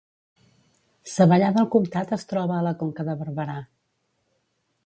Savallà 1.15 1.51
del 1.57 1.69
Comtat 1.77 2.13
es 2.19 2.27
troba 2.31 2.57
a 2.57 2.65
la 2.71 2.75
Conca 2.83 3.09
de 3.11 3.19
Barberà 3.23 3.63